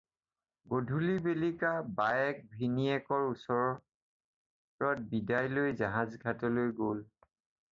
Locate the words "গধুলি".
0.75-1.17